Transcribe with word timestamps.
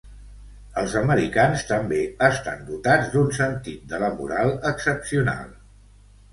Els 0.83 0.95
americans 1.01 1.65
també 1.73 1.99
estan 2.29 2.65
dotats 2.71 3.13
d'un 3.13 3.29
sentit 3.43 3.87
de 3.95 4.03
la 4.07 4.13
moral 4.19 4.57
excepcional. 4.75 5.57